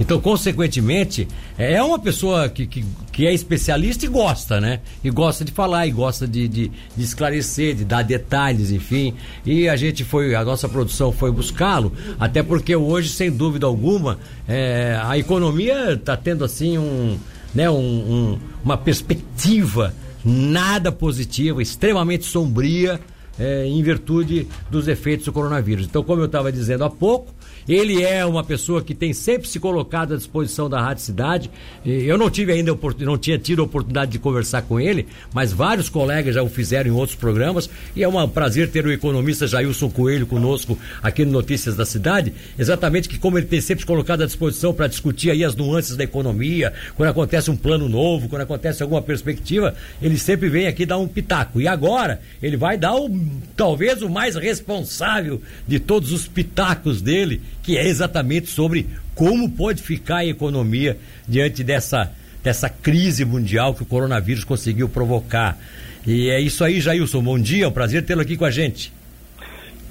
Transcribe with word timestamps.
Então, 0.00 0.20
consequentemente, 0.20 1.26
é 1.56 1.82
uma 1.82 1.98
pessoa 1.98 2.48
que, 2.48 2.66
que, 2.66 2.84
que 3.10 3.26
é 3.26 3.34
especialista 3.34 4.04
e 4.06 4.08
gosta, 4.08 4.60
né? 4.60 4.80
E 5.02 5.10
gosta 5.10 5.44
de 5.44 5.50
falar, 5.50 5.86
e 5.86 5.90
gosta 5.90 6.26
de, 6.26 6.46
de, 6.46 6.70
de 6.96 7.04
esclarecer, 7.04 7.74
de 7.74 7.84
dar 7.84 8.02
detalhes, 8.02 8.70
enfim. 8.70 9.14
E 9.44 9.68
a 9.68 9.76
gente 9.76 10.04
foi, 10.04 10.34
a 10.34 10.44
nossa 10.44 10.68
produção 10.68 11.10
foi 11.10 11.32
buscá-lo, 11.32 11.92
até 12.18 12.42
porque 12.42 12.74
hoje, 12.76 13.08
sem 13.08 13.30
dúvida 13.30 13.66
alguma, 13.66 14.18
é, 14.46 14.98
a 15.02 15.18
economia 15.18 15.94
está 15.94 16.16
tendo 16.16 16.44
assim 16.44 16.78
um, 16.78 17.18
né, 17.54 17.68
um, 17.68 17.74
um, 17.74 18.38
uma 18.64 18.76
perspectiva 18.76 19.92
nada 20.24 20.92
positiva, 20.92 21.60
extremamente 21.62 22.24
sombria. 22.24 23.00
É, 23.40 23.64
em 23.64 23.80
virtude 23.84 24.48
dos 24.68 24.88
efeitos 24.88 25.26
do 25.26 25.32
coronavírus. 25.32 25.86
Então, 25.86 26.02
como 26.02 26.20
eu 26.20 26.26
estava 26.26 26.50
dizendo 26.50 26.82
há 26.82 26.90
pouco, 26.90 27.32
ele 27.68 28.02
é 28.02 28.24
uma 28.24 28.42
pessoa 28.42 28.82
que 28.82 28.94
tem 28.94 29.12
sempre 29.12 29.48
se 29.48 29.60
colocado 29.60 30.14
à 30.14 30.16
disposição 30.16 30.68
da 30.68 30.80
Rádio 30.80 31.02
Cidade. 31.02 31.50
Eu 31.84 32.16
não 32.16 32.30
tive 32.30 32.52
ainda 32.52 32.76
não 33.00 33.18
tinha 33.18 33.38
tido 33.38 33.62
a 33.62 33.64
oportunidade 33.64 34.12
de 34.12 34.18
conversar 34.18 34.62
com 34.62 34.80
ele, 34.80 35.06
mas 35.32 35.52
vários 35.52 35.88
colegas 35.88 36.34
já 36.34 36.42
o 36.42 36.48
fizeram 36.48 36.90
em 36.90 36.94
outros 36.94 37.16
programas 37.16 37.68
e 37.94 38.02
é 38.02 38.08
um 38.08 38.28
prazer 38.28 38.70
ter 38.70 38.86
o 38.86 38.92
economista 38.92 39.46
Jailson 39.46 39.90
Coelho 39.90 40.26
conosco 40.26 40.78
aqui 41.02 41.24
no 41.24 41.32
Notícias 41.32 41.76
da 41.76 41.84
Cidade, 41.84 42.32
exatamente 42.58 43.08
que 43.08 43.18
como 43.18 43.38
ele 43.38 43.46
tem 43.46 43.60
sempre 43.60 43.82
se 43.82 43.86
colocado 43.86 44.22
à 44.22 44.26
disposição 44.26 44.72
para 44.72 44.86
discutir 44.86 45.30
aí 45.30 45.44
as 45.44 45.54
nuances 45.54 45.96
da 45.96 46.04
economia, 46.04 46.72
quando 46.96 47.10
acontece 47.10 47.50
um 47.50 47.56
plano 47.56 47.88
novo, 47.88 48.28
quando 48.28 48.42
acontece 48.42 48.82
alguma 48.82 49.02
perspectiva, 49.02 49.74
ele 50.00 50.18
sempre 50.18 50.48
vem 50.48 50.66
aqui 50.66 50.84
dar 50.84 50.98
um 50.98 51.06
pitaco. 51.06 51.60
E 51.60 51.68
agora 51.68 52.20
ele 52.42 52.56
vai 52.56 52.76
dar 52.76 52.94
o 52.94 53.08
talvez 53.56 54.02
o 54.02 54.08
mais 54.08 54.36
responsável 54.36 55.40
de 55.66 55.78
todos 55.78 56.12
os 56.12 56.26
pitacos 56.26 57.00
dele, 57.00 57.40
que 57.68 57.76
é 57.76 57.86
exatamente 57.86 58.48
sobre 58.48 58.86
como 59.14 59.50
pode 59.50 59.82
ficar 59.82 60.18
a 60.18 60.24
economia 60.24 60.96
diante 61.28 61.62
dessa, 61.62 62.10
dessa 62.42 62.70
crise 62.70 63.26
mundial 63.26 63.74
que 63.74 63.82
o 63.82 63.86
coronavírus 63.86 64.42
conseguiu 64.42 64.88
provocar. 64.88 65.58
E 66.06 66.30
é 66.30 66.40
isso 66.40 66.64
aí, 66.64 66.80
Jailson. 66.80 67.22
Bom 67.22 67.38
dia, 67.38 67.66
é 67.66 67.68
um 67.68 67.70
prazer 67.70 68.06
tê-lo 68.06 68.22
aqui 68.22 68.38
com 68.38 68.46
a 68.46 68.50
gente. 68.50 68.90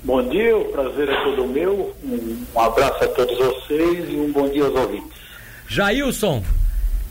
Bom 0.03 0.27
dia, 0.27 0.57
o 0.57 0.65
prazer 0.65 1.07
é 1.07 1.23
todo 1.23 1.45
meu. 1.45 1.95
Um 2.03 2.59
abraço 2.59 3.03
a 3.03 3.07
todos 3.09 3.37
vocês 3.37 4.09
e 4.09 4.15
um 4.15 4.31
bom 4.31 4.49
dia 4.49 4.63
aos 4.63 4.73
ouvintes. 4.73 5.19
Jailson, 5.67 6.43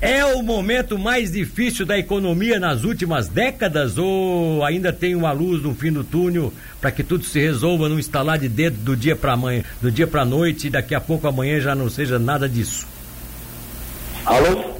é 0.01 0.25
o 0.25 0.43
momento 0.43 0.99
mais 0.99 1.33
difícil 1.33 1.87
da 1.87 1.99
economia 1.99 2.61
nas 2.61 2.85
últimas 2.85 3.29
décadas 3.29 3.97
ou 3.97 4.65
ainda 4.65 4.93
tem 4.93 5.15
uma 5.15 5.33
luz 5.33 5.63
no 5.63 5.75
fim 5.75 5.91
do 5.91 6.05
túnel 6.05 6.53
para 6.81 6.91
que 6.91 7.03
tudo 7.03 7.25
se 7.25 7.41
resolva 7.41 7.89
num 7.89 7.99
instalar 7.99 8.39
de 8.39 8.49
dedo 8.49 8.77
do 8.79 8.97
dia 8.97 9.17
para 9.17 9.33
amanhã, 9.33 9.63
do 9.81 9.91
dia 9.91 10.07
para 10.07 10.25
noite 10.25 10.67
e 10.67 10.71
daqui 10.71 10.95
a 10.95 11.01
pouco 11.01 11.27
amanhã 11.27 11.61
já 11.61 11.75
não 11.75 11.89
seja 11.89 12.19
nada 12.19 12.49
disso? 12.49 12.87
Alô? 14.25 14.77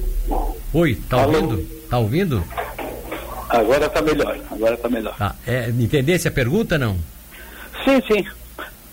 Oi, 0.73 0.95
tá 1.09 1.21
Alô? 1.21 1.41
ouvindo? 1.41 1.77
Tá 1.89 1.97
ouvindo? 1.97 2.43
Agora 3.49 3.89
tá 3.89 4.01
melhor, 4.01 4.37
agora 4.51 4.77
tá 4.77 4.89
melhor. 4.89 5.15
Tá, 5.17 5.35
é, 5.47 5.69
entendesse 5.69 6.27
a 6.27 6.31
pergunta 6.31 6.77
não? 6.77 6.97
Sim, 7.83 8.01
sim. 8.07 8.25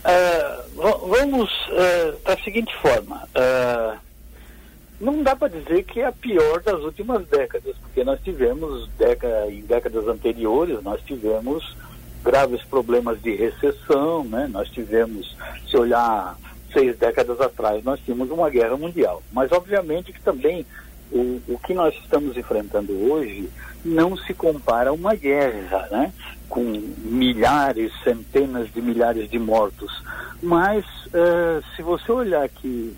Uh, 0.05 1.08
vamos 1.08 1.50
uh, 1.70 2.17
da 2.25 2.36
seguinte 2.45 2.72
forma. 2.80 3.22
Uh, 3.34 3.98
não 5.05 5.23
dá 5.23 5.37
para 5.37 5.49
dizer 5.49 5.85
que 5.85 6.01
é 6.01 6.07
a 6.07 6.13
pior 6.13 6.63
das 6.63 6.81
últimas 6.83 7.27
décadas, 7.27 7.77
porque 7.77 8.03
nós 8.03 8.19
tivemos, 8.23 8.89
década, 8.99 9.51
em 9.51 9.61
décadas 9.61 10.09
anteriores, 10.09 10.83
nós 10.83 11.01
tivemos 11.03 11.77
graves 12.25 12.63
problemas 12.63 13.21
de 13.21 13.35
recessão, 13.37 14.25
né? 14.25 14.49
nós 14.51 14.71
tivemos, 14.71 15.37
se 15.69 15.77
olhar 15.77 16.37
seis 16.73 16.97
décadas 16.97 17.39
atrás, 17.39 17.85
nós 17.85 18.01
tínhamos 18.01 18.31
uma 18.31 18.49
guerra 18.49 18.79
mundial. 18.79 19.23
Mas, 19.31 19.53
obviamente, 19.53 20.11
que 20.11 20.23
também 20.23 20.65
o, 21.13 21.41
o 21.49 21.59
que 21.59 21.75
nós 21.75 21.95
estamos 21.97 22.35
enfrentando 22.37 22.93
hoje 23.13 23.51
não 23.85 24.17
se 24.17 24.33
compara 24.33 24.89
a 24.89 24.95
uma 24.95 25.15
guerra, 25.15 25.87
né? 25.91 26.13
com 26.49 26.63
milhares, 26.63 27.93
centenas 28.03 28.73
de 28.73 28.81
milhares 28.81 29.31
de 29.31 29.39
mortos. 29.39 30.03
Mas, 30.43 30.85
uh, 31.07 31.63
se 31.77 31.83
você 31.83 32.11
olhar 32.11 32.48
que 32.48 32.97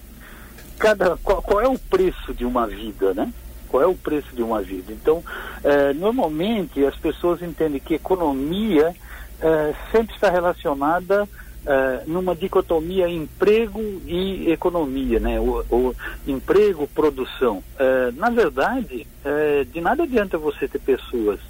cada 0.79 1.17
qual, 1.17 1.43
qual, 1.43 1.61
é 1.61 1.69
o 1.69 1.79
preço 1.79 2.35
de 2.35 2.45
uma 2.45 2.67
vida, 2.67 3.15
né? 3.15 3.33
Qual 3.69 3.83
é 3.83 3.87
o 3.87 3.95
preço 3.95 4.35
de 4.35 4.43
uma 4.43 4.63
vida? 4.63 4.93
Então, 4.93 5.23
é, 5.65 5.93
normalmente 5.93 6.85
as 6.85 6.97
pessoas 6.97 7.43
entendem 7.43 7.81
que 7.81 7.95
economia 7.95 8.95
é, 9.41 9.75
sempre 9.91 10.15
está 10.15 10.31
relacionada 10.31 11.29
é, 11.67 12.03
numa 12.07 12.35
dicotomia 12.35 13.09
emprego 13.09 13.81
e 14.07 14.51
economia, 14.51 15.19
né? 15.19 15.41
O, 15.41 15.65
o 15.69 15.97
emprego, 16.27 16.87
produção. 16.87 17.63
É, 17.79 18.13
na 18.13 18.31
verdade, 18.31 19.07
é, 19.25 19.65
de 19.65 19.81
nada 19.81 20.05
adianta 20.05 20.39
você 20.39 20.69
ter 20.69 20.79
pessoas 20.79 21.41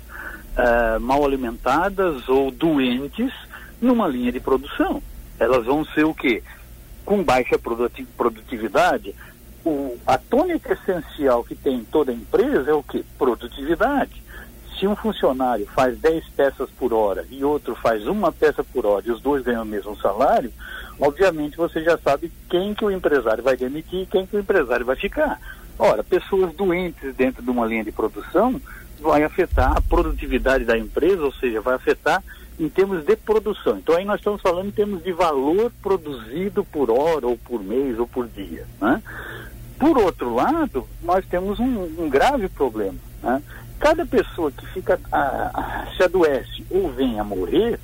é, 0.57 0.99
mal 0.99 1.25
alimentadas 1.25 2.29
ou 2.29 2.51
doentes 2.51 3.33
numa 3.81 4.09
linha 4.09 4.33
de 4.33 4.41
produção. 4.41 5.03
Elas 5.39 5.67
vão 5.67 5.85
ser 5.85 6.05
o 6.05 6.15
quê? 6.15 6.43
Com 7.07 7.23
baixa 7.23 7.59
produtividade, 8.17 9.15
o, 9.65 9.97
a 10.07 10.19
tônica 10.19 10.73
essencial 10.73 11.45
que 11.45 11.55
tem 11.55 11.85
toda 11.85 12.13
empresa 12.13 12.71
é 12.71 12.75
o 12.75 12.83
que? 12.83 13.05
Produtividade. 13.17 14.23
Se 14.79 14.87
um 14.87 14.95
funcionário 14.95 15.67
faz 15.67 15.99
10 15.99 16.29
peças 16.37 16.69
por 16.79 16.93
hora 16.93 17.25
e 17.31 17.43
outro 17.43 17.75
faz 17.77 18.07
uma 18.07 18.31
peça 18.31 18.63
por 18.63 18.85
hora 18.85 19.07
e 19.07 19.11
os 19.11 19.23
dois 19.23 19.43
ganham 19.43 19.63
o 19.63 19.67
mesmo 19.67 19.97
salário, 19.97 20.53
obviamente 21.01 21.57
você 21.57 21.83
já 21.83 21.97
sabe 21.97 22.31
quem 22.51 22.75
que 22.75 22.85
o 22.85 22.91
empresário 22.91 23.43
vai 23.43 23.57
demitir 23.57 24.01
e 24.01 24.07
quem 24.07 24.27
que 24.27 24.37
o 24.37 24.41
empresário 24.41 24.85
vai 24.85 24.97
ficar. 24.97 25.41
Ora, 25.79 26.03
pessoas 26.03 26.55
doentes 26.55 27.15
dentro 27.15 27.43
de 27.43 27.49
uma 27.49 27.67
linha 27.67 27.85
de 27.85 27.93
produção 27.93 28.61
vai 29.01 29.23
afetar 29.23 29.77
a 29.77 29.81
produtividade 29.81 30.65
da 30.65 30.77
empresa, 30.77 31.23
ou 31.23 31.33
seja, 31.33 31.61
vai 31.61 31.75
afetar 31.75 32.23
em 32.59 32.69
termos 32.69 33.05
de 33.05 33.17
produção. 33.17 33.79
Então 33.79 33.97
aí 33.97 34.05
nós 34.05 34.21
estamos 34.21 34.41
falando 34.41 34.69
em 34.69 34.73
termos 34.73 35.03
de 35.03 35.13
valor 35.13 35.71
produzido 35.83 36.65
por 36.65 36.91
hora, 36.91 37.27
ou 37.27 37.37
por 37.37 37.63
mês, 37.63 37.99
ou 37.99 38.07
por 38.07 38.27
dia. 38.29 38.67
Né? 38.81 39.03
Por 39.79 39.99
outro 39.99 40.35
lado, 40.35 40.87
nós 41.03 41.25
temos 41.27 41.59
um, 41.61 41.83
um 41.99 42.09
grave 42.09 42.49
problema. 42.49 42.99
Né? 43.23 43.43
Cada 43.79 44.07
pessoa 44.07 44.51
que 44.51 44.67
fica 44.69 44.99
a, 45.13 45.87
se 45.97 46.03
adoece 46.03 46.65
ou 46.71 46.91
vem 46.91 47.21
a 47.21 47.25
morrer 47.25 47.79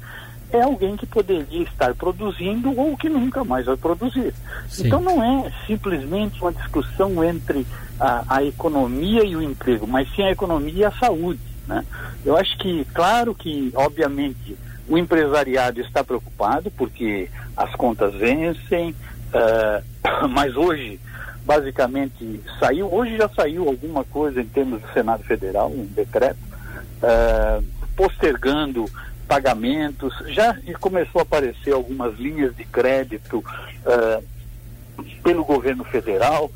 é 0.51 0.63
alguém 0.63 0.97
que 0.97 1.07
poderia 1.07 1.63
estar 1.63 1.95
produzindo 1.95 2.79
ou 2.79 2.97
que 2.97 3.09
nunca 3.09 3.43
mais 3.43 3.67
vai 3.67 3.77
produzir. 3.77 4.35
Sim. 4.69 4.87
Então 4.87 5.01
não 5.01 5.23
é 5.23 5.51
simplesmente 5.67 6.41
uma 6.41 6.53
discussão 6.53 7.25
entre 7.25 7.67
a, 7.99 8.37
a 8.37 8.45
economia 8.45 9.25
e 9.25 9.35
o 9.35 9.43
emprego, 9.43 9.87
mas 9.87 10.09
sim 10.15 10.23
a 10.23 10.31
economia 10.31 10.75
e 10.75 10.85
a 10.85 10.93
saúde. 10.93 11.52
Né? 11.67 11.85
Eu 12.25 12.37
acho 12.37 12.57
que, 12.59 12.85
claro 12.93 13.35
que, 13.35 13.73
obviamente, 13.75 14.57
o 14.89 14.99
empresariado 14.99 15.81
está 15.81 16.03
preocupado 16.03 16.71
porque 16.71 17.29
as 17.57 17.75
contas 17.75 18.15
vencem, 18.15 18.91
uh, 18.91 20.29
mas 20.29 20.57
hoje, 20.57 21.01
basicamente, 21.45 22.41
saiu, 22.59 22.93
hoje 22.93 23.17
já 23.17 23.29
saiu 23.29 23.69
alguma 23.69 24.05
coisa 24.05 24.41
em 24.41 24.47
termos 24.47 24.81
do 24.81 24.93
Senado 24.93 25.23
Federal, 25.25 25.71
um 25.71 25.87
decreto, 25.87 26.39
uh, 27.03 27.65
postergando 27.97 28.87
pagamentos, 29.29 30.13
já 30.29 30.57
começou 30.81 31.21
a 31.21 31.23
aparecer 31.23 31.73
algumas 31.73 32.19
linhas 32.19 32.55
de 32.55 32.65
crédito 32.65 33.39
uh, 33.39 34.25
pelo 35.23 35.45
governo 35.45 35.85
federal, 35.85 36.51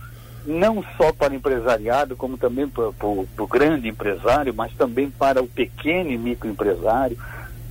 não 0.46 0.84
só 0.96 1.12
para 1.12 1.32
o 1.32 1.36
empresariado, 1.36 2.16
como 2.16 2.38
também 2.38 2.68
para, 2.68 2.92
para, 2.92 3.08
para 3.34 3.44
o 3.44 3.48
grande 3.48 3.88
empresário, 3.88 4.54
mas 4.54 4.72
também 4.74 5.10
para 5.10 5.42
o 5.42 5.48
pequeno 5.48 6.10
e 6.10 6.16
microempresário. 6.16 7.18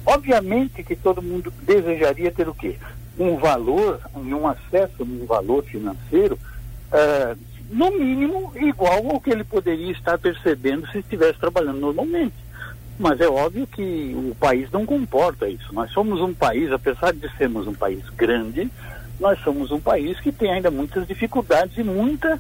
Obviamente 0.06 0.84
que 0.84 0.96
todo 0.96 1.22
mundo 1.22 1.52
desejaria 1.62 2.32
ter 2.32 2.48
o 2.48 2.54
quê? 2.54 2.78
Um 3.18 3.38
valor, 3.38 4.00
um 4.16 4.48
acesso 4.48 5.04
um 5.04 5.26
valor 5.26 5.64
financeiro, 5.64 6.38
uh, 6.92 7.38
no 7.70 7.92
mínimo 7.92 8.52
igual 8.56 9.10
ao 9.10 9.20
que 9.20 9.32
ele 9.32 9.44
poderia 9.44 9.92
estar 9.92 10.20
percebendo 10.20 10.88
se 10.92 11.00
estivesse 11.00 11.40
trabalhando 11.40 11.80
normalmente. 11.80 12.36
Mas 13.00 13.20
é 13.20 13.28
óbvio 13.28 13.68
que 13.68 14.16
o 14.16 14.36
país 14.36 14.72
não 14.72 14.86
comporta 14.86 15.50
isso. 15.50 15.74
Nós 15.74 15.92
somos 15.92 16.22
um 16.22 16.34
país, 16.34 16.72
apesar 16.72 17.14
de 17.14 17.30
sermos 17.38 17.68
um 17.68 17.74
país 17.74 18.08
grande, 18.12 18.70
nós 19.20 19.40
somos 19.44 19.72
um 19.72 19.80
país 19.80 20.20
que 20.20 20.32
tem 20.32 20.52
ainda 20.52 20.70
muitas 20.70 21.08
dificuldades 21.08 21.78
e 21.78 21.84
muita 21.84 22.40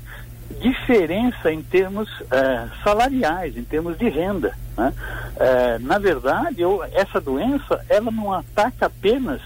diferença 0.59 1.51
em 1.51 1.61
termos 1.61 2.09
uh, 2.21 2.83
salariais, 2.83 3.57
em 3.57 3.63
termos 3.63 3.97
de 3.97 4.09
renda. 4.09 4.53
Né? 4.77 4.93
Uh, 5.35 5.85
na 5.85 5.97
verdade, 5.97 6.61
eu, 6.61 6.83
essa 6.93 7.19
doença 7.19 7.83
ela 7.89 8.11
não 8.11 8.31
ataca 8.31 8.85
apenas 8.85 9.41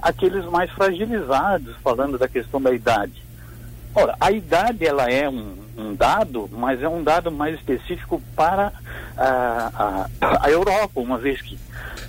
aqueles 0.00 0.44
mais 0.46 0.70
fragilizados, 0.70 1.74
falando 1.82 2.18
da 2.18 2.28
questão 2.28 2.60
da 2.60 2.72
idade. 2.72 3.24
Ora, 3.94 4.14
a 4.20 4.30
idade 4.30 4.86
ela 4.86 5.10
é 5.10 5.28
um, 5.28 5.56
um 5.76 5.94
dado, 5.94 6.48
mas 6.52 6.82
é 6.82 6.88
um 6.88 7.02
dado 7.02 7.32
mais 7.32 7.54
específico 7.54 8.22
para 8.34 8.72
a, 9.16 10.08
a, 10.20 10.46
a 10.46 10.50
Europa, 10.50 11.00
uma 11.00 11.16
vez 11.16 11.40
que 11.40 11.58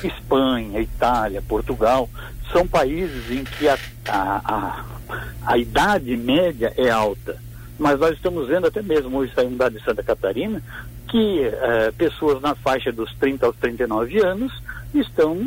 Espanha, 0.04 0.82
Itália, 0.82 1.42
Portugal 1.42 2.10
são 2.52 2.68
países 2.68 3.32
em 3.32 3.44
que 3.44 3.68
a, 3.68 3.78
a, 4.08 4.42
a, 4.44 4.86
a 5.46 5.58
idade 5.58 6.16
média 6.18 6.74
é 6.78 6.90
alta 6.90 7.47
mas 7.78 8.00
nós 8.00 8.16
estamos 8.16 8.48
vendo 8.48 8.68
até 8.68 8.82
mesmo 8.82 9.18
hoje 9.18 9.34
saindo 9.34 9.56
da 9.56 9.70
de 9.70 9.84
Santa 9.84 10.04
Catarina 10.04 10.62
que 11.08 11.48
uh, 11.48 11.94
pessoas 11.94 12.42
na 12.42 12.54
faixa 12.56 12.92
dos 12.92 13.14
30 13.16 13.46
aos 13.46 13.56
39 13.58 14.20
anos 14.26 14.52
estão 14.94 15.38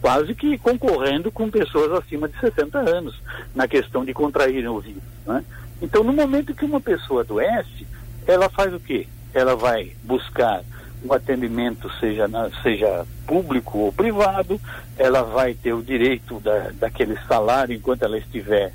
quase 0.00 0.34
que 0.34 0.58
concorrendo 0.58 1.30
com 1.30 1.50
pessoas 1.50 1.92
acima 1.92 2.28
de 2.28 2.38
60 2.38 2.78
anos 2.78 3.20
na 3.54 3.66
questão 3.66 4.04
de 4.04 4.12
contraírem 4.12 4.68
o 4.68 4.80
vírus. 4.80 5.02
Né? 5.26 5.44
Então, 5.82 6.04
no 6.04 6.12
momento 6.12 6.54
que 6.54 6.64
uma 6.64 6.80
pessoa 6.80 7.22
adoece, 7.22 7.86
ela 8.26 8.48
faz 8.48 8.72
o 8.74 8.80
quê? 8.80 9.06
Ela 9.32 9.56
vai 9.56 9.92
buscar 10.04 10.62
um 11.04 11.12
atendimento, 11.12 11.90
seja, 11.98 12.28
na, 12.28 12.50
seja 12.62 13.06
público 13.26 13.78
ou 13.78 13.92
privado, 13.92 14.60
ela 14.98 15.22
vai 15.22 15.54
ter 15.54 15.72
o 15.72 15.82
direito 15.82 16.38
da, 16.40 16.70
daquele 16.74 17.16
salário 17.26 17.74
enquanto 17.74 18.02
ela 18.02 18.18
estiver 18.18 18.72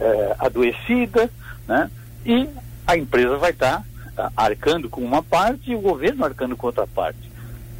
eh, 0.00 0.36
adoecida, 0.38 1.30
né? 1.68 1.90
E 2.26 2.48
a 2.86 2.96
empresa 2.96 3.36
vai 3.36 3.52
estar 3.52 3.84
tá, 4.14 4.32
arcando 4.36 4.90
com 4.90 5.00
uma 5.00 5.22
parte 5.22 5.70
e 5.70 5.74
o 5.74 5.80
governo 5.80 6.24
arcando 6.24 6.56
com 6.56 6.66
outra 6.66 6.86
parte. 6.86 7.30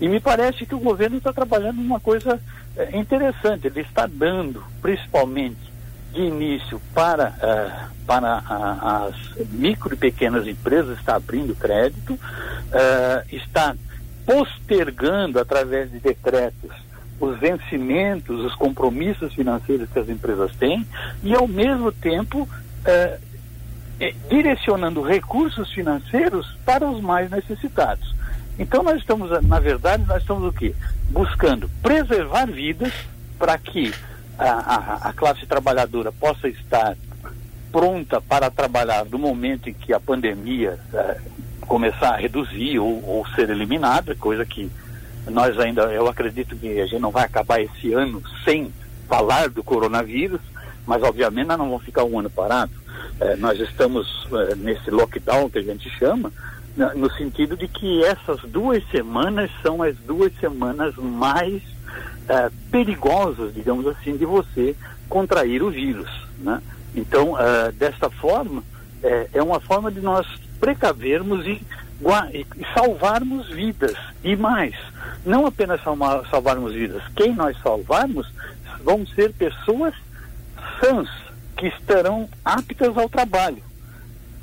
E 0.01 0.09
me 0.09 0.21
parece 0.21 0.65
que 0.65 0.75
o 0.75 0.79
governo 0.79 1.17
está 1.17 1.33
trabalhando 1.33 1.81
uma 1.81 1.99
coisa 1.99 2.41
eh, 2.77 2.97
interessante, 2.97 3.67
ele 3.67 3.81
está 3.81 4.07
dando, 4.07 4.63
principalmente 4.81 5.75
de 6.13 6.21
início 6.21 6.81
para, 6.95 7.31
uh, 7.31 7.91
para 8.07 8.43
a, 8.47 9.07
as 9.07 9.49
micro 9.51 9.95
e 9.95 9.97
pequenas 9.97 10.47
empresas, 10.47 10.99
está 10.99 11.17
abrindo 11.17 11.55
crédito, 11.55 12.15
uh, 12.15 13.35
está 13.35 13.75
postergando 14.25 15.39
através 15.39 15.91
de 15.91 15.99
decretos 15.99 16.71
os 17.19 17.39
vencimentos, 17.39 18.45
os 18.45 18.55
compromissos 18.55 19.33
financeiros 19.35 19.89
que 19.91 19.99
as 19.99 20.09
empresas 20.09 20.55
têm 20.57 20.87
e 21.23 21.35
ao 21.35 21.49
mesmo 21.49 21.91
tempo 21.91 22.49
uh, 24.01 24.29
direcionando 24.29 25.03
recursos 25.03 25.71
financeiros 25.73 26.57
para 26.65 26.89
os 26.89 27.01
mais 27.01 27.31
necessitados. 27.31 28.15
Então 28.59 28.83
nós 28.83 28.99
estamos, 28.99 29.31
na 29.43 29.61
verdade, 29.61 30.05
nós 30.07 30.23
estamos 30.23 30.49
o 30.49 30.53
quê? 30.53 30.75
Buscando 31.11 31.69
preservar 31.83 32.47
vidas 32.47 32.93
para 33.39 33.59
que 33.59 33.93
a, 34.39 34.51
a, 34.51 35.09
a, 35.09 35.13
classe 35.13 35.47
trabalhadora 35.47 36.11
possa 36.11 36.49
estar 36.49 36.97
pronta 37.71 38.21
para 38.21 38.51
trabalhar 38.51 39.05
no 39.05 39.19
momento 39.19 39.69
em 39.69 39.75
que 39.75 39.93
a 39.93 40.01
pandemia 40.01 40.79
é, 40.93 41.21
começar 41.63 42.15
a 42.15 42.17
reduzir 42.17 42.79
ou, 42.79 43.03
ou, 43.05 43.27
ser 43.35 43.51
eliminada, 43.51 44.15
coisa 44.15 44.45
que 44.45 44.71
nós 45.27 45.59
ainda, 45.59 45.83
eu 45.93 46.07
acredito 46.09 46.57
que 46.57 46.81
a 46.81 46.87
gente 46.87 47.01
não 47.01 47.11
vai 47.11 47.25
acabar 47.25 47.61
esse 47.61 47.93
ano 47.93 48.23
sem 48.45 48.73
falar 49.09 49.49
do 49.49 49.63
coronavírus, 49.63 50.41
mas 50.87 51.03
obviamente 51.03 51.49
nós 51.49 51.59
não 51.59 51.69
vamos 51.69 51.85
ficar 51.85 52.05
um 52.05 52.19
ano 52.19 52.31
parado. 52.31 52.73
É, 53.21 53.37
nós 53.37 53.59
estamos 53.61 54.27
é, 54.33 54.55
nesse 54.57 54.91
lockdown 54.91 55.49
que 55.51 55.59
a 55.59 55.63
gente 55.63 55.89
chama, 55.99 56.33
no 56.95 57.11
sentido 57.13 57.57
de 57.57 57.67
que 57.67 58.05
essas 58.05 58.39
duas 58.43 58.87
semanas 58.91 59.51
são 59.63 59.83
as 59.83 59.97
duas 59.97 60.31
semanas 60.39 60.95
mais 60.97 61.63
uh, 61.63 62.53
perigosas, 62.71 63.55
digamos 63.55 63.87
assim, 63.87 64.15
de 64.15 64.27
você 64.27 64.77
contrair 65.09 65.63
o 65.63 65.71
vírus. 65.71 66.11
Né? 66.39 66.61
Então, 66.95 67.33
desta 67.79 68.11
forma, 68.11 68.63
é, 69.03 69.29
é, 69.35 69.43
uma 69.43 69.61
forma 69.61 69.91
de 69.91 70.01
nós 70.01 70.27
precavermos 70.59 71.47
e, 71.47 71.63
e, 72.33 72.47
salvarmos 72.75 73.49
vidas. 73.49 73.97
E 74.25 74.35
mais, 74.35 74.75
não 75.25 75.47
apenas 75.47 75.83
salvar, 75.83 76.27
salvarmos 76.29 76.73
vidas, 76.73 77.03
quem 77.15 77.35
nós 77.35 77.57
salvarmos 77.63 78.27
vão 78.83 79.07
ser 79.07 79.33
pessoas 79.35 79.95
sãs, 80.81 81.09
que 81.57 81.67
estarão 81.69 82.29
aptas 82.45 82.97
ao 82.97 83.09
trabalho. 83.09 83.63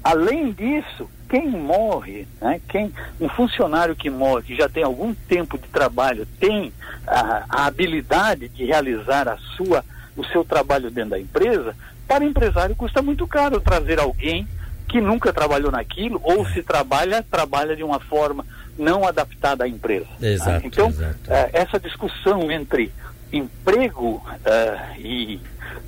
Além 0.03 0.51
disso, 0.51 1.09
quem 1.29 1.47
morre, 1.47 2.27
né, 2.41 2.59
quem, 2.67 2.91
um 3.19 3.29
funcionário 3.29 3.95
que 3.95 4.09
morre, 4.09 4.43
que 4.43 4.55
já 4.55 4.67
tem 4.67 4.83
algum 4.83 5.13
tempo 5.13 5.57
de 5.57 5.67
trabalho, 5.69 6.27
tem 6.39 6.73
a, 7.07 7.45
a 7.49 7.65
habilidade 7.65 8.49
de 8.49 8.65
realizar 8.65 9.27
a 9.27 9.37
sua, 9.55 9.83
o 10.15 10.25
seu 10.25 10.43
trabalho 10.43 10.91
dentro 10.91 11.11
da 11.11 11.19
empresa, 11.19 11.75
para 12.07 12.23
o 12.23 12.27
empresário 12.27 12.75
custa 12.75 13.01
muito 13.01 13.25
caro 13.25 13.61
trazer 13.61 13.99
alguém 13.99 14.47
que 14.87 15.01
nunca 15.01 15.33
trabalhou 15.33 15.71
naquilo, 15.71 16.19
ou 16.23 16.45
se 16.49 16.61
trabalha, 16.61 17.23
trabalha 17.23 17.75
de 17.75 17.83
uma 17.83 17.99
forma 17.99 18.45
não 18.77 19.07
adaptada 19.07 19.63
à 19.63 19.67
empresa. 19.67 20.05
Exato, 20.21 20.61
tá? 20.61 20.67
então, 20.67 20.89
exato. 20.89 21.15
Uh, 21.27 21.49
essa 21.53 21.79
discussão 21.79 22.51
entre 22.51 22.91
emprego 23.31 24.23
uh, 24.27 24.99
e, 24.99 25.39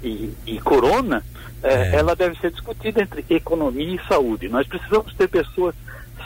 e, 0.03 0.33
e 0.45 0.59
corona 0.59 1.23
é, 1.63 1.73
é. 1.73 1.95
ela 1.95 2.15
deve 2.15 2.39
ser 2.39 2.51
discutida 2.51 3.01
entre 3.01 3.25
economia 3.29 3.95
e 3.95 4.07
saúde. 4.07 4.47
Nós 4.47 4.67
precisamos 4.67 5.13
ter 5.15 5.27
pessoas 5.27 5.75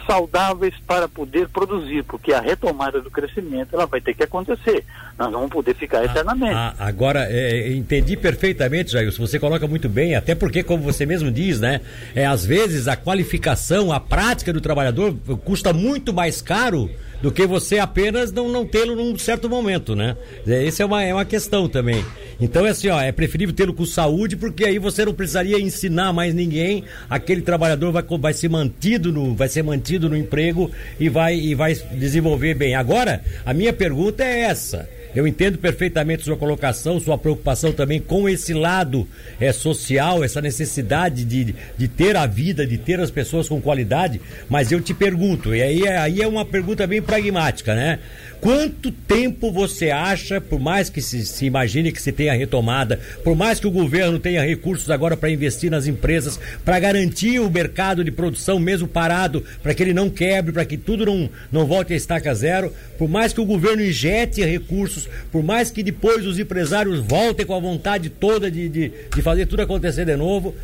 saudáveis 0.06 0.74
para 0.88 1.08
poder 1.08 1.48
produzir, 1.50 2.04
porque 2.04 2.34
a 2.34 2.42
retomada 2.42 3.00
do 3.00 3.12
crescimento 3.12 3.74
ela 3.74 3.86
vai 3.86 4.02
ter 4.02 4.14
que 4.14 4.24
acontecer. 4.24 4.84
Nós 5.19 5.30
não 5.33 5.39
vamos 5.39 5.54
poder 5.54 5.75
ficar 5.75 6.00
ah, 6.00 6.06
eternamente. 6.06 6.54
Ah, 6.56 6.74
agora, 6.80 7.27
é, 7.30 7.74
entendi 7.74 8.16
perfeitamente, 8.16 8.94
Jair. 8.94 9.12
Você 9.12 9.38
coloca 9.38 9.68
muito 9.68 9.89
bem, 9.89 10.16
até 10.16 10.33
porque, 10.33 10.63
como 10.63 10.81
você 10.81 11.06
mesmo 11.06 11.30
diz, 11.30 11.60
né? 11.60 11.81
É, 12.16 12.25
às 12.25 12.45
vezes 12.45 12.88
a 12.88 12.95
qualificação, 12.95 13.92
a 13.92 14.00
prática 14.00 14.54
do 14.54 14.62
trabalhador 14.62 15.13
custa 15.44 15.74
muito 15.74 16.13
mais 16.13 16.42
caro 16.42 16.89
do 17.21 17.33
que 17.33 17.45
você 17.45 17.80
apenas 17.80 18.31
não, 18.31 18.48
não 18.48 18.66
tê-lo 18.66 18.95
num 18.95 19.18
certo 19.18 19.50
momento, 19.50 19.94
né? 19.94 20.16
Essa 20.48 20.83
é 20.83 20.86
uma, 20.86 21.04
é 21.04 21.13
uma 21.13 21.25
questão 21.25 21.68
também. 21.68 22.04
Então 22.39 22.65
é 22.65 22.69
assim, 22.69 22.88
ó, 22.88 23.01
é 23.01 23.12
preferível 23.12 23.54
tê-lo 23.54 23.74
com 23.74 23.86
saúde, 23.86 24.38
porque 24.38 24.63
aí 24.63 24.80
você 24.80 25.04
não 25.04 25.13
precisaria 25.13 25.60
ensinar 25.60 26.13
mais 26.13 26.33
ninguém, 26.33 26.86
aquele 27.10 27.42
trabalhador 27.42 27.92
vai, 27.92 28.04
vai 28.18 28.33
ser 28.33 28.50
mantido 28.50 29.12
no, 29.12 29.36
vai 29.36 29.50
ser 29.50 29.63
mantido 29.63 30.07
no 30.07 30.15
emprego 30.15 30.72
e 30.98 31.10
vai, 31.10 31.36
e 31.36 31.54
vai 31.54 31.74
desenvolver 31.75 32.54
bem. 32.54 32.74
Agora, 32.75 33.22
a 33.45 33.54
minha 33.54 33.74
pergunta 33.74 34.24
é 34.24 34.42
essa. 34.44 34.88
Eu 35.16 35.28
entendo 35.28 35.58
perfeitamente 35.58 36.24
sua 36.24 36.38
colocação, 36.38 37.00
sua 37.00 37.18
preocupação 37.18 37.72
também 37.72 38.00
com 38.00 38.30
esse 38.30 38.54
lado 38.54 39.08
é, 39.40 39.52
social, 39.52 40.24
essa 40.24 40.42
necessidade 40.42 41.26
de, 41.26 41.56
de 41.78 41.88
ter 41.88 42.16
a 42.16 42.26
vida, 42.26 42.66
de 42.66 42.78
ter 42.78 43.00
as 43.00 43.10
pessoas 43.10 43.50
com 43.50 43.60
qualidade, 43.60 44.22
mas 44.48 44.72
eu 44.72 44.80
te 44.80 44.94
pergunto, 44.94 45.56
e 45.56 45.62
aí, 45.62 45.88
aí 45.88 46.22
é 46.22 46.28
uma 46.28 46.46
pergunta 46.46 46.86
bem 46.86 47.02
pragmática, 47.02 47.74
né? 47.74 48.00
Quanto 48.41 48.89
tempo 48.89 49.51
você 49.51 49.89
acha, 49.89 50.39
por 50.39 50.62
mais 50.62 50.89
que 50.89 51.01
se, 51.01 51.25
se, 51.25 51.45
imagine 51.45 51.91
que 51.91 52.01
se 52.01 52.12
tenha 52.12 52.33
retomada, 52.33 52.97
por 53.21 53.36
mais 53.36 53.59
que 53.59 53.68
o 53.68 53.71
governo 53.71 54.18
tenha 54.18 54.41
recursos 54.41 54.89
agora 54.89 55.18
para 55.18 55.30
investir 55.30 55.69
nas 55.69 55.88
empresas, 55.88 56.39
para 56.63 56.80
garantir 56.80 57.39
o 57.41 57.50
mercado 57.50 58.01
de 58.01 58.12
produção 58.12 58.57
mesmo 58.57 58.88
parado, 58.88 59.44
para 59.62 59.74
que 59.74 59.83
ele 59.83 59.94
não 59.94 60.09
quebre, 60.09 60.53
para 60.53 60.63
que 60.63 60.77
tudo 60.77 61.05
não, 61.05 61.29
não 61.51 61.65
volte 61.65 61.91
a 61.91 61.98
estaca 61.98 62.34
zero, 62.34 62.74
por 62.98 63.10
mais 63.10 63.34
que 63.34 63.41
o 63.41 63.46
governo 63.46 63.84
injete 63.84 64.41
recursos, 64.41 65.10
por 65.31 65.43
mais 65.43 65.69
que 65.69 65.84
depois 65.84 66.25
os 66.25 66.39
empresários 66.39 67.00
voltem 67.00 67.46
com 67.46 67.55
a 67.55 67.60
vontade 67.60 68.10
toda 68.10 68.50
de, 68.50 68.69
de, 68.69 68.91
de 69.13 69.22
fazer 69.22 69.48
tudo 69.48 69.63
acontecer 69.63 70.05
de 70.05 70.15
novo, 70.15 70.55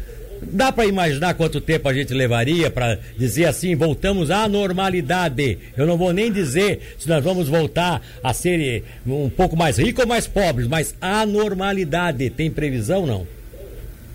Dá 0.41 0.71
para 0.71 0.85
imaginar 0.85 1.33
quanto 1.33 1.59
tempo 1.59 1.87
a 1.87 1.93
gente 1.93 2.13
levaria 2.13 2.69
para 2.69 2.99
dizer 3.17 3.45
assim, 3.45 3.75
voltamos 3.75 4.31
à 4.31 4.47
normalidade? 4.47 5.59
Eu 5.75 5.85
não 5.85 5.97
vou 5.97 6.13
nem 6.13 6.31
dizer 6.31 6.95
se 6.97 7.09
nós 7.09 7.23
vamos 7.23 7.47
voltar 7.47 8.01
a 8.23 8.33
ser 8.33 8.59
eh, 8.59 8.83
um 9.05 9.29
pouco 9.29 9.55
mais 9.55 9.77
ricos 9.77 10.03
ou 10.03 10.07
mais 10.07 10.27
pobres, 10.27 10.67
mas 10.67 10.95
a 11.01 11.25
normalidade 11.25 12.29
tem 12.29 12.49
previsão 12.49 13.05
não? 13.05 13.27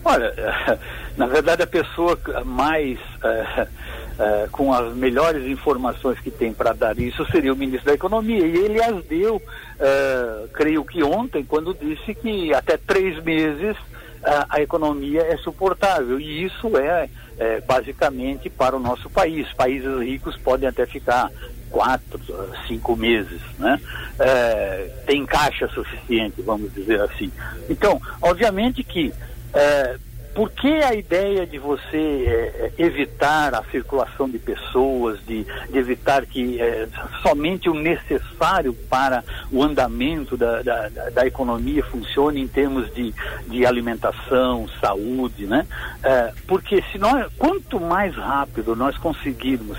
Olha, 0.04 0.32
na 1.16 1.26
verdade 1.26 1.62
a 1.62 1.66
pessoa 1.66 2.18
mais 2.44 2.98
uh, 2.98 3.62
uh, 3.62 4.50
com 4.50 4.72
as 4.72 4.94
melhores 4.94 5.46
informações 5.46 6.18
que 6.20 6.30
tem 6.30 6.52
para 6.52 6.72
dar 6.72 6.98
isso 6.98 7.24
seria 7.30 7.52
o 7.52 7.56
ministro 7.56 7.86
da 7.86 7.94
Economia 7.94 8.46
e 8.46 8.56
ele 8.56 8.82
as 8.82 9.04
deu, 9.04 9.36
uh, 9.36 10.48
creio 10.52 10.84
que 10.84 11.02
ontem, 11.02 11.44
quando 11.44 11.74
disse 11.74 12.14
que 12.14 12.54
até 12.54 12.76
três 12.76 13.22
meses 13.22 13.76
a, 14.22 14.46
a 14.48 14.62
economia 14.62 15.22
é 15.22 15.36
suportável. 15.36 16.20
E 16.20 16.44
isso 16.44 16.76
é, 16.76 17.08
é, 17.38 17.60
basicamente 17.60 18.48
para 18.48 18.76
o 18.76 18.80
nosso 18.80 19.08
país. 19.10 19.52
Países 19.52 19.98
ricos 20.00 20.36
podem 20.36 20.68
até 20.68 20.86
ficar 20.86 21.30
quatro, 21.70 22.20
cinco 22.66 22.96
meses, 22.96 23.40
né? 23.58 23.80
É, 24.18 24.90
tem 25.06 25.24
caixa 25.24 25.68
suficiente, 25.68 26.42
vamos 26.42 26.72
dizer 26.74 27.00
assim. 27.00 27.30
Então, 27.68 28.00
obviamente 28.20 28.82
que 28.82 29.12
é, 29.54 29.96
por 30.34 30.50
que 30.50 30.68
a 30.68 30.94
ideia 30.94 31.44
de 31.46 31.58
você 31.58 31.96
é, 31.96 32.72
é, 32.78 32.82
evitar 32.82 33.54
a 33.54 33.64
circulação 33.64 34.28
de 34.28 34.38
pessoas, 34.38 35.18
de, 35.26 35.44
de 35.44 35.78
evitar 35.78 36.24
que 36.24 36.60
é, 36.60 36.88
somente 37.20 37.68
o 37.68 37.74
necessário 37.74 38.72
para 38.72 39.24
o 39.50 39.62
andamento 39.62 40.36
da, 40.36 40.62
da, 40.62 40.88
da, 40.88 41.26
economia 41.26 41.82
funcione 41.84 42.40
em 42.40 42.46
termos 42.46 42.92
de, 42.94 43.12
de 43.48 43.66
alimentação, 43.66 44.68
saúde, 44.80 45.46
né? 45.46 45.66
É, 46.02 46.32
porque 46.46 46.82
se 46.92 46.98
nós, 46.98 47.26
quanto 47.36 47.80
mais 47.80 48.14
rápido 48.14 48.76
nós 48.76 48.96
conseguirmos 48.98 49.78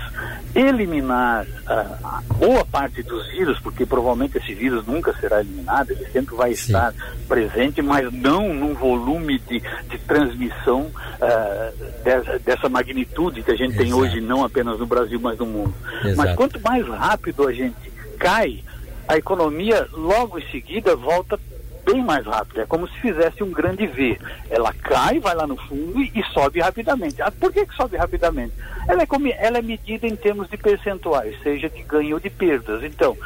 eliminar 0.54 1.46
uh, 1.46 2.34
boa 2.34 2.64
parte 2.64 3.02
dos 3.02 3.26
vírus, 3.30 3.58
porque 3.60 3.86
provavelmente 3.86 4.36
esse 4.36 4.54
vírus 4.54 4.86
nunca 4.86 5.14
será 5.14 5.40
eliminado, 5.40 5.90
ele 5.90 6.04
sempre 6.12 6.34
vai 6.34 6.54
Sim. 6.54 6.66
estar 6.66 6.92
presente, 7.26 7.80
mas 7.80 8.12
não 8.12 8.52
num 8.52 8.74
volume 8.74 9.38
de, 9.38 9.60
de 9.88 9.98
transmissão 10.00 10.41
uh, 10.50 12.02
dessa, 12.02 12.38
dessa, 12.38 12.68
magnitude 12.68 13.42
que 13.42 13.50
a 13.50 13.56
gente 13.56 13.74
Exato. 13.74 13.84
tem 13.84 13.94
hoje, 13.94 14.20
não 14.20 14.44
apenas 14.44 14.78
no 14.78 14.86
Brasil, 14.86 15.20
mas 15.20 15.38
no 15.38 15.46
mundo. 15.46 15.74
Exato. 16.04 16.16
Mas 16.16 16.34
quanto 16.34 16.60
mais 16.60 16.86
rápido 16.86 17.46
a 17.46 17.52
gente 17.52 17.92
cai, 18.18 18.62
a 19.06 19.16
economia 19.16 19.88
logo 19.92 20.38
em 20.38 20.50
seguida 20.50 20.96
volta 20.96 21.38
bem 21.84 22.02
mais 22.02 22.24
rápido. 22.24 22.60
É 22.60 22.66
como 22.66 22.88
se 22.88 22.94
fizesse 23.00 23.42
um 23.42 23.50
grande 23.50 23.86
V. 23.86 24.18
Ela 24.48 24.72
cai, 24.72 25.18
vai 25.18 25.34
lá 25.34 25.46
no 25.46 25.56
fundo 25.56 26.00
e, 26.00 26.10
e 26.14 26.24
sobe 26.32 26.60
rapidamente. 26.60 27.20
Ah, 27.20 27.30
por 27.30 27.52
que, 27.52 27.66
que 27.66 27.74
sobe 27.74 27.96
rapidamente? 27.96 28.54
Ela 28.88 29.02
é, 29.02 29.06
ela 29.38 29.58
é 29.58 29.62
medida 29.62 30.06
em 30.06 30.16
termos 30.16 30.48
de 30.48 30.56
percentuais, 30.56 31.36
seja 31.42 31.68
de 31.68 31.82
ganho 31.82 32.14
ou 32.14 32.20
de 32.20 32.30
perdas. 32.30 32.82
Então, 32.82 33.16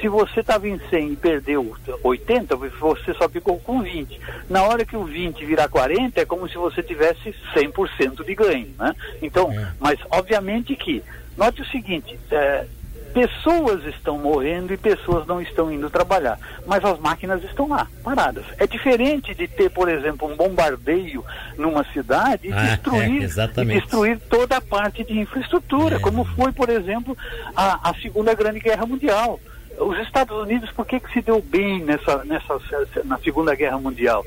se 0.00 0.08
você 0.08 0.40
estava 0.40 0.68
em 0.68 0.78
100 0.90 1.12
e 1.12 1.16
perdeu 1.16 1.76
80, 2.02 2.56
você 2.56 3.14
só 3.14 3.28
ficou 3.28 3.58
com 3.60 3.82
20. 3.82 4.20
Na 4.48 4.62
hora 4.64 4.84
que 4.84 4.96
o 4.96 5.04
20 5.04 5.44
virar 5.44 5.68
40, 5.68 6.20
é 6.20 6.24
como 6.24 6.48
se 6.48 6.56
você 6.56 6.82
tivesse 6.82 7.34
100% 7.54 8.24
de 8.24 8.34
ganho. 8.34 8.68
Né? 8.78 8.94
Então, 9.22 9.50
é. 9.50 9.72
mas 9.80 9.98
obviamente 10.10 10.76
que, 10.76 11.02
note 11.36 11.62
o 11.62 11.66
seguinte, 11.66 12.18
é, 12.30 12.66
Pessoas 13.14 13.84
estão 13.84 14.18
morrendo 14.18 14.74
e 14.74 14.76
pessoas 14.76 15.24
não 15.24 15.40
estão 15.40 15.70
indo 15.70 15.88
trabalhar, 15.88 16.36
mas 16.66 16.84
as 16.84 16.98
máquinas 16.98 17.44
estão 17.44 17.68
lá, 17.68 17.86
paradas. 18.02 18.44
É 18.58 18.66
diferente 18.66 19.32
de 19.32 19.46
ter, 19.46 19.70
por 19.70 19.88
exemplo, 19.88 20.28
um 20.28 20.34
bombardeio 20.34 21.24
numa 21.56 21.84
cidade 21.92 22.48
e, 22.48 22.52
ah, 22.52 22.60
destruir, 22.60 23.22
é, 23.22 23.62
e 23.62 23.80
destruir 23.80 24.18
toda 24.28 24.56
a 24.56 24.60
parte 24.60 25.04
de 25.04 25.16
infraestrutura, 25.16 25.94
é. 25.94 25.98
como 26.00 26.24
foi, 26.24 26.50
por 26.50 26.68
exemplo, 26.68 27.16
a, 27.54 27.90
a 27.90 27.94
Segunda 28.02 28.34
Grande 28.34 28.58
Guerra 28.58 28.84
Mundial 28.84 29.38
os 29.78 29.98
Estados 29.98 30.36
Unidos, 30.36 30.70
por 30.72 30.86
que, 30.86 31.00
que 31.00 31.12
se 31.12 31.22
deu 31.22 31.40
bem 31.40 31.82
nessa, 31.82 32.24
nessa, 32.24 32.58
na 33.04 33.18
Segunda 33.18 33.54
Guerra 33.54 33.78
Mundial? 33.78 34.24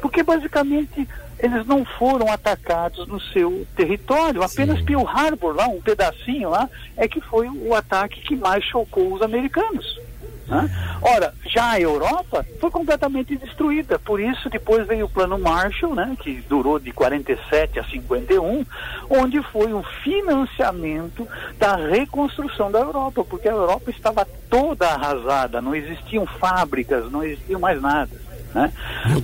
Porque 0.00 0.22
basicamente 0.22 1.06
eles 1.38 1.66
não 1.66 1.84
foram 1.84 2.30
atacados 2.30 3.06
no 3.06 3.20
seu 3.20 3.66
território. 3.74 4.42
Apenas 4.42 4.78
Sim. 4.78 4.84
Pearl 4.84 5.06
Harbor, 5.06 5.54
lá, 5.54 5.66
um 5.68 5.80
pedacinho 5.80 6.50
lá, 6.50 6.68
é 6.96 7.08
que 7.08 7.20
foi 7.20 7.48
o 7.48 7.74
ataque 7.74 8.20
que 8.20 8.36
mais 8.36 8.62
chocou 8.64 9.12
os 9.12 9.22
americanos. 9.22 9.99
Né? 10.50 10.68
Ora, 11.00 11.32
já 11.46 11.70
a 11.70 11.80
Europa 11.80 12.44
foi 12.60 12.70
completamente 12.70 13.36
destruída, 13.36 13.98
por 14.00 14.20
isso 14.20 14.50
depois 14.50 14.86
veio 14.86 15.06
o 15.06 15.08
plano 15.08 15.38
Marshall, 15.38 15.94
né, 15.94 16.16
que 16.20 16.42
durou 16.48 16.78
de 16.80 16.90
47 16.92 17.78
a 17.78 17.84
51, 17.84 18.66
onde 19.08 19.40
foi 19.44 19.72
o 19.72 19.82
financiamento 20.02 21.26
da 21.56 21.76
reconstrução 21.76 22.70
da 22.70 22.80
Europa, 22.80 23.24
porque 23.24 23.48
a 23.48 23.52
Europa 23.52 23.90
estava 23.90 24.26
toda 24.50 24.88
arrasada, 24.88 25.62
não 25.62 25.74
existiam 25.74 26.26
fábricas, 26.26 27.10
não 27.12 27.22
existia 27.22 27.58
mais 27.58 27.80
nada. 27.80 28.10
Né? 28.52 28.72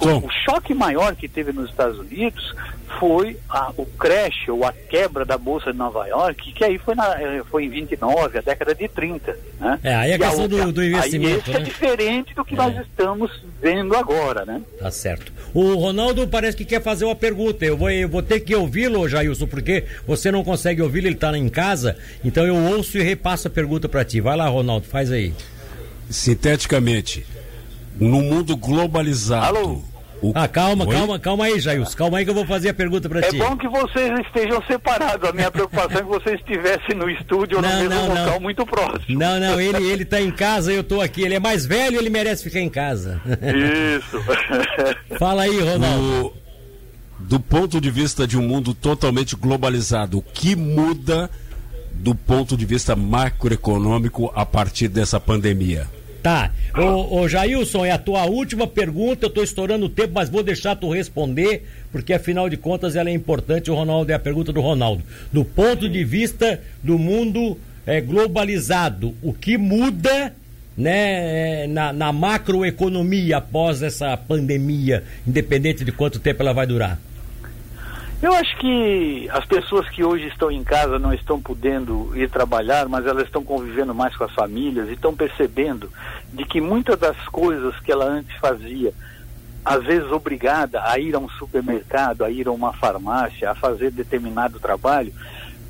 O, 0.00 0.26
o, 0.26 0.30
choque 0.30 0.72
maior 0.72 1.16
que 1.16 1.28
teve 1.28 1.52
nos 1.52 1.68
Estados 1.68 1.98
Unidos 1.98 2.54
foi 2.98 3.36
a, 3.48 3.72
o 3.76 3.86
crash 3.86 4.48
ou 4.48 4.64
a 4.64 4.72
quebra 4.72 5.24
da 5.24 5.38
Bolsa 5.38 5.72
de 5.72 5.78
Nova 5.78 6.06
York, 6.06 6.52
que 6.52 6.64
aí 6.64 6.78
foi, 6.78 6.94
na, 6.94 7.20
eh, 7.20 7.42
foi 7.50 7.64
em 7.64 7.68
29, 7.68 8.38
a 8.38 8.40
década 8.40 8.74
de 8.74 8.88
30. 8.88 9.38
Né? 9.60 9.78
É, 9.82 9.94
aí 9.94 10.12
a 10.12 10.18
questão 10.18 10.44
a, 10.44 10.48
do, 10.48 10.72
do, 10.72 10.84
investimento. 10.84 11.34
Aí 11.34 11.38
esse 11.40 11.50
é 11.50 11.54
né? 11.54 11.60
é 11.60 11.62
diferente 11.62 12.34
do 12.34 12.44
que 12.44 12.54
é. 12.54 12.56
nós 12.56 12.76
estamos 12.78 13.30
vendo 13.60 13.96
agora, 13.96 14.44
né? 14.44 14.60
Tá 14.78 14.90
certo. 14.90 15.32
O 15.54 15.74
Ronaldo 15.74 16.26
parece 16.28 16.56
que 16.56 16.64
quer 16.64 16.82
fazer 16.82 17.04
uma 17.04 17.16
pergunta. 17.16 17.64
Eu 17.64 17.76
vou, 17.76 17.90
eu 17.90 18.08
vou 18.08 18.22
ter 18.22 18.40
que 18.40 18.54
ouvi-lo, 18.54 19.08
Jailson, 19.08 19.46
porque 19.46 19.84
você 20.06 20.30
não 20.30 20.44
consegue 20.44 20.82
ouvi-lo, 20.82 21.06
ele 21.06 21.14
está 21.14 21.36
em 21.36 21.48
casa. 21.48 21.96
Então 22.24 22.46
eu 22.46 22.56
ouço 22.56 22.98
e 22.98 23.02
repasso 23.02 23.48
a 23.48 23.50
pergunta 23.50 23.88
para 23.88 24.04
ti. 24.04 24.20
Vai 24.20 24.36
lá, 24.36 24.48
Ronaldo, 24.48 24.86
faz 24.86 25.10
aí. 25.10 25.34
Sinteticamente, 26.08 27.26
no 27.98 28.22
mundo 28.22 28.56
globalizado. 28.56 29.58
Alô? 29.58 29.95
O... 30.26 30.32
Ah, 30.34 30.48
calma, 30.48 30.84
Oi? 30.84 30.92
calma, 30.92 31.18
calma 31.20 31.44
aí, 31.44 31.60
Jailson. 31.60 31.96
Calma 31.96 32.18
aí 32.18 32.24
que 32.24 32.30
eu 32.30 32.34
vou 32.34 32.44
fazer 32.44 32.70
a 32.70 32.74
pergunta 32.74 33.08
para 33.08 33.20
é 33.20 33.30
ti. 33.30 33.36
É 33.36 33.38
bom 33.38 33.56
que 33.56 33.68
vocês 33.68 34.12
estejam 34.26 34.60
separados. 34.66 35.28
A 35.28 35.32
minha 35.32 35.50
preocupação 35.52 35.98
é 35.98 36.02
que 36.02 36.08
vocês 36.08 36.40
estivessem 36.40 36.96
no 36.96 37.08
estúdio 37.08 37.58
ou 37.58 37.62
no 37.62 37.68
mesmo 37.68 37.90
não, 37.90 38.08
local 38.08 38.26
não. 38.26 38.40
muito 38.40 38.66
próximo. 38.66 39.18
Não, 39.20 39.38
não, 39.38 39.60
ele, 39.60 39.84
ele 39.88 40.04
tá 40.04 40.20
em 40.20 40.32
casa 40.32 40.72
e 40.72 40.76
eu 40.76 40.82
tô 40.82 41.00
aqui. 41.00 41.22
Ele 41.22 41.34
é 41.34 41.38
mais 41.38 41.64
velho, 41.64 41.98
ele 42.00 42.10
merece 42.10 42.42
ficar 42.42 42.58
em 42.58 42.68
casa. 42.68 43.20
Isso. 43.96 44.20
Fala 45.16 45.42
aí, 45.42 45.60
Ronaldo. 45.60 46.34
do 47.20 47.38
ponto 47.38 47.80
de 47.80 47.90
vista 47.90 48.26
de 48.26 48.36
um 48.36 48.42
mundo 48.42 48.74
totalmente 48.74 49.36
globalizado, 49.36 50.18
o 50.18 50.22
que 50.22 50.56
muda 50.56 51.30
do 51.92 52.16
ponto 52.16 52.56
de 52.56 52.66
vista 52.66 52.96
macroeconômico 52.96 54.32
a 54.34 54.44
partir 54.44 54.88
dessa 54.88 55.20
pandemia? 55.20 55.86
Tá. 56.26 56.50
Ô, 56.76 57.20
ô 57.20 57.28
Jailson, 57.28 57.84
é 57.84 57.92
a 57.92 57.98
tua 57.98 58.24
última 58.24 58.66
pergunta. 58.66 59.26
Eu 59.26 59.30
tô 59.30 59.44
estourando 59.44 59.86
o 59.86 59.88
tempo, 59.88 60.10
mas 60.12 60.28
vou 60.28 60.42
deixar 60.42 60.74
tu 60.74 60.90
responder, 60.90 61.64
porque 61.92 62.12
afinal 62.12 62.50
de 62.50 62.56
contas 62.56 62.96
ela 62.96 63.08
é 63.08 63.12
importante. 63.12 63.70
O 63.70 63.76
Ronaldo 63.76 64.10
é 64.10 64.14
a 64.16 64.18
pergunta 64.18 64.52
do 64.52 64.60
Ronaldo. 64.60 65.04
Do 65.32 65.44
ponto 65.44 65.88
de 65.88 66.02
vista 66.02 66.60
do 66.82 66.98
mundo 66.98 67.56
é, 67.86 68.00
globalizado, 68.00 69.14
o 69.22 69.32
que 69.32 69.56
muda 69.56 70.34
né, 70.76 71.62
é, 71.62 71.66
na, 71.68 71.92
na 71.92 72.12
macroeconomia 72.12 73.36
após 73.36 73.80
essa 73.80 74.16
pandemia, 74.16 75.04
independente 75.24 75.84
de 75.84 75.92
quanto 75.92 76.18
tempo 76.18 76.42
ela 76.42 76.52
vai 76.52 76.66
durar? 76.66 76.98
Eu 78.22 78.32
acho 78.32 78.56
que 78.56 79.28
as 79.30 79.44
pessoas 79.44 79.86
que 79.90 80.02
hoje 80.02 80.26
estão 80.28 80.50
em 80.50 80.64
casa 80.64 80.98
não 80.98 81.12
estão 81.12 81.40
podendo 81.40 82.16
ir 82.16 82.30
trabalhar, 82.30 82.88
mas 82.88 83.06
elas 83.06 83.26
estão 83.26 83.44
convivendo 83.44 83.94
mais 83.94 84.16
com 84.16 84.24
as 84.24 84.32
famílias 84.32 84.88
e 84.88 84.92
estão 84.92 85.14
percebendo 85.14 85.92
de 86.32 86.42
que 86.46 86.58
muitas 86.58 86.98
das 86.98 87.16
coisas 87.28 87.78
que 87.80 87.92
ela 87.92 88.06
antes 88.06 88.34
fazia, 88.38 88.94
às 89.62 89.84
vezes 89.84 90.10
obrigada 90.10 90.82
a 90.82 90.98
ir 90.98 91.14
a 91.14 91.18
um 91.18 91.28
supermercado, 91.28 92.24
a 92.24 92.30
ir 92.30 92.48
a 92.48 92.52
uma 92.52 92.72
farmácia, 92.72 93.50
a 93.50 93.54
fazer 93.54 93.90
determinado 93.90 94.58
trabalho, 94.58 95.12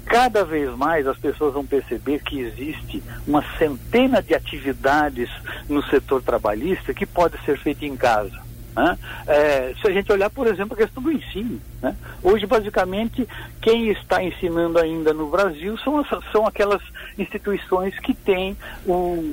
cada 0.05 0.45
vez 0.45 0.71
mais 0.77 1.05
as 1.09 1.19
pessoas 1.19 1.53
vão 1.53 1.67
perceber 1.67 2.23
que 2.23 2.39
existe 2.39 3.03
uma 3.27 3.43
centena 3.59 4.23
de 4.23 4.37
atividades 4.37 5.29
no 5.69 5.83
setor 5.83 6.23
trabalhista 6.23 6.95
que 6.95 7.05
pode 7.05 7.37
ser 7.45 7.59
feita 7.59 7.85
em 7.85 7.97
casa. 7.97 8.46
Né? 8.77 8.99
É, 9.27 9.75
se 9.81 9.89
a 9.89 9.91
gente 9.91 10.13
olhar, 10.13 10.29
por 10.29 10.47
exemplo, 10.47 10.75
a 10.75 10.77
questão 10.77 11.03
do 11.03 11.11
ensino. 11.11 11.59
Né? 11.81 11.97
Hoje, 12.23 12.47
basicamente, 12.47 13.27
quem 13.63 13.89
está 13.89 14.23
ensinando 14.23 14.79
ainda 14.79 15.15
no 15.15 15.29
Brasil 15.29 15.79
são, 15.79 16.05
são 16.31 16.47
aquelas 16.47 16.83
instituições 17.19 17.99
que 17.99 18.13
têm 18.13 18.55
o, 18.87 19.33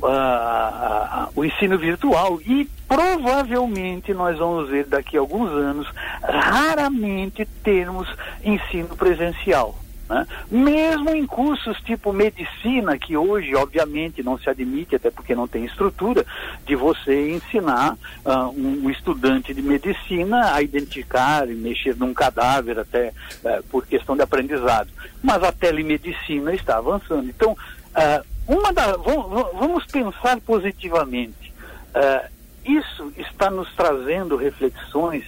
o 1.35 1.43
ensino 1.43 1.77
virtual 1.77 2.39
e 2.41 2.69
provavelmente 2.87 4.13
nós 4.13 4.37
vamos 4.37 4.69
ver 4.69 4.85
daqui 4.85 5.17
a 5.17 5.19
alguns 5.19 5.51
anos 5.51 5.87
raramente 6.23 7.45
termos 7.63 8.07
ensino 8.43 8.95
presencial. 8.95 9.82
Né? 10.09 10.27
Mesmo 10.51 11.09
em 11.11 11.25
cursos 11.25 11.77
tipo 11.81 12.11
medicina, 12.11 12.97
que 12.97 13.15
hoje, 13.15 13.55
obviamente, 13.55 14.21
não 14.21 14.37
se 14.37 14.49
admite, 14.49 14.95
até 14.95 15.09
porque 15.09 15.33
não 15.33 15.47
tem 15.47 15.65
estrutura, 15.65 16.25
de 16.65 16.75
você 16.75 17.31
ensinar 17.31 17.97
uh, 18.25 18.49
um, 18.49 18.85
um, 18.85 18.89
estudante 18.89 19.53
de 19.53 19.61
medicina 19.61 20.53
a 20.53 20.61
identificar 20.61 21.49
e 21.49 21.55
mexer 21.55 21.95
num 21.95 22.13
cadáver, 22.13 22.79
até 22.79 23.09
uh, 23.43 23.63
por 23.69 23.85
questão 23.85 24.15
de 24.15 24.21
aprendizado. 24.21 24.89
Mas 25.21 25.41
a 25.43 25.51
telemedicina 25.51 26.53
está 26.53 26.77
avançando. 26.77 27.29
Então, 27.29 27.53
uh, 27.53 28.25
uma 28.47 28.73
da, 28.73 28.97
vamos 28.97 29.85
pensar 29.85 30.39
positivamente. 30.41 31.53
Uh, 31.95 32.33
isso 32.65 33.11
está 33.17 33.49
nos 33.49 33.73
trazendo 33.75 34.35
reflexões 34.35 35.23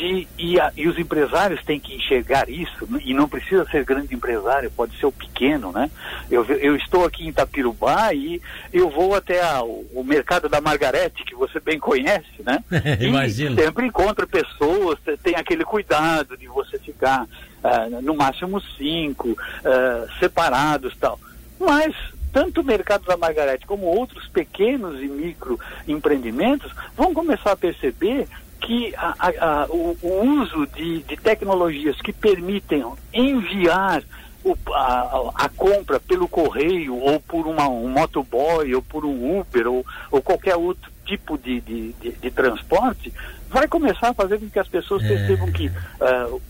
de, 0.00 0.26
e, 0.38 0.58
a, 0.58 0.72
e, 0.74 0.88
os 0.88 0.98
empresários 0.98 1.62
têm 1.62 1.78
que 1.78 1.94
enxergar 1.94 2.48
isso, 2.48 2.86
né? 2.88 3.00
e 3.04 3.12
não 3.12 3.28
precisa 3.28 3.66
ser 3.66 3.84
grande 3.84 4.14
empresário, 4.14 4.70
pode 4.70 4.98
ser 4.98 5.04
o 5.04 5.12
pequeno, 5.12 5.70
né? 5.70 5.90
Eu, 6.30 6.42
eu 6.44 6.74
estou 6.74 7.04
aqui 7.04 7.24
em 7.24 7.28
Itapirubá 7.28 8.14
e 8.14 8.40
eu 8.72 8.88
vou 8.88 9.14
até 9.14 9.42
a, 9.42 9.62
o, 9.62 10.02
mercado 10.02 10.48
da 10.48 10.58
Margarete, 10.58 11.22
que 11.24 11.34
você 11.34 11.60
bem 11.60 11.78
conhece, 11.78 12.42
né? 12.42 12.64
Imagino. 12.98 13.60
E 13.60 13.62
sempre 13.62 13.86
encontra 13.86 14.26
pessoas, 14.26 14.98
tem 15.22 15.36
aquele 15.36 15.64
cuidado 15.64 16.34
de 16.34 16.46
você 16.46 16.78
ficar 16.78 17.24
uh, 17.24 18.02
no 18.02 18.16
máximo 18.16 18.58
cinco, 18.78 19.32
uh, 19.32 20.18
separados 20.18 20.96
tal. 20.96 21.20
Mas 21.58 21.94
tanto 22.32 22.62
o 22.62 22.64
mercado 22.64 23.04
da 23.04 23.18
Margarete 23.18 23.66
como 23.66 23.84
outros 23.84 24.26
pequenos 24.28 24.98
e 25.02 25.08
micro 25.08 25.60
empreendimentos 25.86 26.72
vão 26.96 27.12
começar 27.12 27.52
a 27.52 27.56
perceber 27.56 28.26
que 28.70 28.94
a, 28.96 29.14
a, 29.18 29.66
o, 29.68 29.98
o, 30.00 30.42
uso 30.42 30.64
de, 30.68 31.02
de, 31.02 31.16
tecnologias 31.16 32.00
que 32.00 32.12
permitem 32.12 32.84
enviar 33.12 34.00
o, 34.44 34.56
a, 34.72 35.32
a, 35.34 35.48
compra 35.48 35.98
pelo 35.98 36.28
correio 36.28 36.94
ou 36.94 37.18
por 37.18 37.48
uma, 37.48 37.68
um 37.68 37.88
motoboy 37.88 38.72
ou 38.72 38.80
por 38.80 39.04
um 39.04 39.40
Uber 39.40 39.66
ou, 39.66 39.84
ou 40.08 40.22
qualquer 40.22 40.54
outro 40.54 40.88
tipo 41.04 41.36
de, 41.36 41.60
de, 41.60 41.92
de, 41.94 42.12
de, 42.12 42.30
transporte 42.30 43.12
vai 43.48 43.66
começar 43.66 44.10
a 44.10 44.14
fazer 44.14 44.38
com 44.38 44.48
que 44.48 44.60
as 44.60 44.68
pessoas 44.68 45.02
é. 45.02 45.08
percebam 45.08 45.50
que 45.50 45.66
uh, 45.66 46.40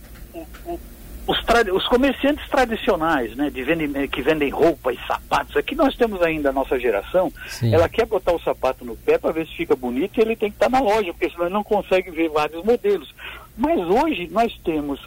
o, 0.67 0.79
os, 1.31 1.39
os, 1.73 1.87
comerciantes 1.87 2.49
tradicionais, 2.49 3.37
né, 3.37 3.51
de 3.51 3.63
vendem, 3.63 4.09
que 4.09 4.21
vendem 4.21 4.51
roupa 4.51 4.93
e 4.93 4.99
sapatos, 5.07 5.57
aqui 5.57 5.75
nós 5.77 5.97
temos 5.97 6.21
ainda 6.23 6.51
a 6.51 6.53
nossa 6.53 6.79
geração, 6.79 7.33
Sim. 7.47 7.73
ela 7.73 7.89
quer 7.89 8.07
botar 8.07 8.33
o 8.33 8.41
sapato 8.41 8.85
no 8.85 8.97
pé 8.97 9.17
para 9.17 9.33
ver 9.33 9.47
se 9.47 9.55
fica 9.55 9.77
bonito 9.77 10.19
e 10.19 10.23
ele 10.23 10.37
tem 10.37 10.51
que 10.51 10.57
estar 10.57 10.69
tá 10.69 10.73
na 10.73 10.81
loja, 10.81 11.13
porque 11.13 11.31
senão 11.31 11.45
ele 11.45 11.55
não 11.55 11.65
consegue 11.65 12.11
ver 12.11 12.29
vários 12.29 12.65
modelos. 12.65 13.15
Mas 13.57 13.79
hoje 13.79 14.29
nós 14.31 14.59
temos 14.65 15.01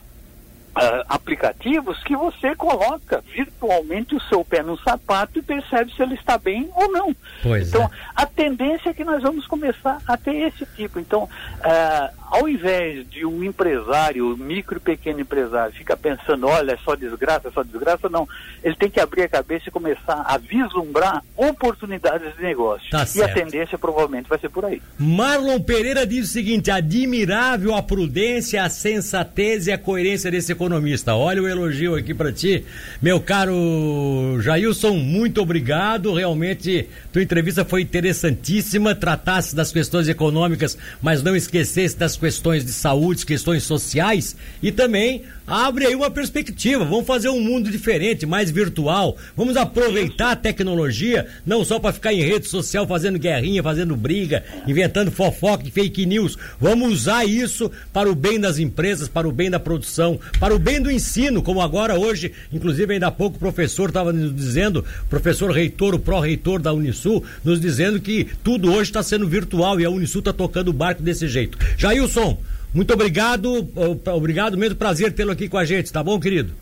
Uh, 0.73 1.05
aplicativos 1.07 2.03
que 2.03 2.15
você 2.15 2.55
coloca 2.55 3.23
virtualmente 3.31 4.15
o 4.15 4.21
seu 4.21 4.43
pé 4.43 4.63
no 4.63 4.75
sapato 4.79 5.37
e 5.37 5.41
percebe 5.43 5.93
se 5.93 6.01
ele 6.01 6.15
está 6.15 6.35
bem 6.35 6.67
ou 6.75 6.91
não. 6.91 7.15
Pois 7.43 7.67
então, 7.67 7.83
é. 7.83 7.89
a 8.15 8.25
tendência 8.25 8.89
é 8.89 8.93
que 8.93 9.03
nós 9.03 9.21
vamos 9.21 9.45
começar 9.45 9.99
a 10.07 10.17
ter 10.17 10.35
esse 10.35 10.65
tipo. 10.75 10.99
Então, 10.99 11.25
uh, 11.25 12.23
ao 12.33 12.49
invés 12.49 13.07
de 13.11 13.23
um 13.23 13.43
empresário, 13.43 14.35
micro 14.35 14.77
e 14.77 14.79
pequeno 14.79 15.19
empresário, 15.19 15.71
ficar 15.75 15.95
pensando, 15.95 16.47
olha, 16.47 16.71
é 16.71 16.77
só 16.77 16.95
desgraça, 16.95 17.49
é 17.49 17.51
só 17.51 17.61
desgraça, 17.61 18.09
não. 18.09 18.27
Ele 18.63 18.75
tem 18.75 18.89
que 18.89 18.99
abrir 18.99 19.21
a 19.21 19.29
cabeça 19.29 19.65
e 19.69 19.71
começar 19.71 20.23
a 20.25 20.35
vislumbrar 20.39 21.23
oportunidades 21.37 22.35
de 22.35 22.41
negócio. 22.41 22.89
Tá 22.89 23.03
e 23.03 23.07
certo. 23.07 23.29
a 23.29 23.33
tendência 23.35 23.77
provavelmente 23.77 24.27
vai 24.27 24.39
ser 24.39 24.49
por 24.49 24.65
aí. 24.65 24.81
Marlon 24.97 25.59
Pereira 25.61 26.07
diz 26.07 26.27
o 26.27 26.33
seguinte: 26.33 26.71
admirável 26.71 27.75
a 27.75 27.83
prudência, 27.83 28.63
a 28.63 28.69
sensatez 28.69 29.67
e 29.67 29.71
a 29.71 29.77
coerência 29.77 30.31
desse 30.31 30.55
economista. 30.63 31.15
Olha 31.15 31.41
o 31.41 31.47
elogio 31.47 31.95
aqui 31.95 32.13
para 32.13 32.31
ti. 32.31 32.63
Meu 33.01 33.19
caro 33.19 34.39
Jailson, 34.41 34.95
muito 34.95 35.41
obrigado. 35.41 36.13
Realmente, 36.13 36.87
tua 37.11 37.21
entrevista 37.21 37.65
foi 37.65 37.81
interessantíssima. 37.81 38.95
Tratasse 38.95 39.55
das 39.55 39.71
questões 39.71 40.07
econômicas, 40.07 40.77
mas 41.01 41.21
não 41.21 41.35
esquecesse 41.35 41.97
das 41.97 42.15
questões 42.15 42.65
de 42.65 42.71
saúde, 42.71 43.25
questões 43.25 43.63
sociais 43.63 44.35
e 44.61 44.71
também 44.71 45.23
abre 45.47 45.85
aí 45.85 45.95
uma 45.95 46.09
perspectiva. 46.09 46.85
Vamos 46.85 47.05
fazer 47.05 47.29
um 47.29 47.39
mundo 47.39 47.69
diferente, 47.69 48.25
mais 48.25 48.51
virtual. 48.51 49.17
Vamos 49.35 49.57
aproveitar 49.57 50.31
a 50.31 50.35
tecnologia, 50.35 51.27
não 51.45 51.63
só 51.63 51.79
para 51.79 51.93
ficar 51.93 52.13
em 52.13 52.21
rede 52.21 52.47
social 52.47 52.87
fazendo 52.87 53.19
guerrinha, 53.19 53.63
fazendo 53.63 53.95
briga, 53.95 54.43
inventando 54.67 55.11
fofoca 55.11 55.67
e 55.67 55.71
fake 55.71 56.05
news. 56.05 56.37
Vamos 56.59 56.91
usar 56.91 57.25
isso 57.25 57.71
para 57.91 58.09
o 58.09 58.15
bem 58.15 58.39
das 58.39 58.57
empresas, 58.59 59.07
para 59.07 59.27
o 59.27 59.31
bem 59.31 59.49
da 59.49 59.59
produção, 59.59 60.19
para 60.39 60.55
o 60.55 60.59
bem 60.59 60.81
do 60.81 60.91
ensino, 60.91 61.41
como 61.41 61.61
agora 61.61 61.97
hoje, 61.97 62.31
inclusive 62.51 62.93
ainda 62.93 63.07
há 63.07 63.11
pouco 63.11 63.37
o 63.37 63.39
professor 63.39 63.89
estava 63.89 64.13
nos 64.13 64.35
dizendo, 64.35 64.85
professor 65.09 65.51
reitor, 65.51 65.93
o 65.93 65.99
pró-reitor 65.99 66.61
da 66.61 66.73
Unisul, 66.73 67.23
nos 67.43 67.59
dizendo 67.59 67.99
que 67.99 68.27
tudo 68.43 68.71
hoje 68.71 68.89
está 68.89 69.03
sendo 69.03 69.27
virtual 69.27 69.79
e 69.79 69.85
a 69.85 69.89
Unisul 69.89 70.19
está 70.19 70.33
tocando 70.33 70.69
o 70.69 70.73
barco 70.73 71.01
desse 71.01 71.27
jeito. 71.27 71.57
Jailson, 71.77 72.37
muito 72.73 72.93
obrigado, 72.93 73.67
obrigado 74.13 74.57
mesmo, 74.57 74.75
prazer 74.75 75.13
tê-lo 75.13 75.31
aqui 75.31 75.47
com 75.47 75.57
a 75.57 75.65
gente, 75.65 75.91
tá 75.91 76.03
bom, 76.03 76.19
querido? 76.19 76.53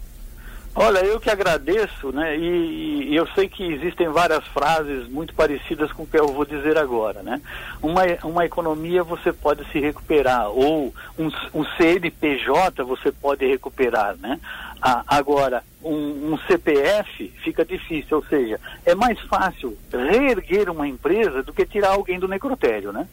Olha, 0.74 1.00
eu 1.00 1.20
que 1.20 1.30
agradeço, 1.30 2.14
né? 2.14 2.38
E, 2.38 3.10
e, 3.10 3.16
eu 3.16 3.28
sei 3.36 3.50
que 3.50 3.62
existem 3.62 4.08
várias 4.08 4.46
frases 4.48 5.06
muito 5.10 5.34
parecidas 5.34 5.92
com 5.92 6.04
o 6.04 6.08
que 6.08 6.18
eu 6.18 6.28
vou 6.28 6.46
dizer 6.46 6.78
agora, 6.78 7.22
né? 7.22 7.42
Uma, 7.82 8.04
uma 8.24 8.46
economia 8.46 9.04
você 9.04 9.34
pode 9.34 9.70
se 9.70 9.80
recuperar, 9.80 10.50
ou 10.50 10.94
um, 11.20 11.30
um 11.54 11.66
CNPJ 11.76 12.86
você 12.86 13.12
pode 13.12 13.46
recuperar, 13.46 14.16
né? 14.16 14.40
Ah, 14.82 15.04
agora, 15.08 15.62
um, 15.84 16.34
um 16.34 16.38
CPF 16.48 17.34
fica 17.44 17.66
difícil, 17.66 18.18
ou 18.18 18.26
seja, 18.26 18.58
é 18.86 18.96
mais 18.96 19.20
fácil 19.22 19.78
reerguer 19.92 20.70
uma 20.70 20.88
empresa 20.88 21.44
do 21.44 21.52
que 21.52 21.66
tirar 21.66 21.90
alguém 21.90 22.18
do 22.18 22.30
necrotério, 22.30 22.94
né? 22.94 23.10